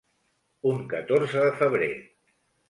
Un 0.69 0.79
catorze 0.93 1.45
de 1.49 1.53
febrer. 1.61 1.91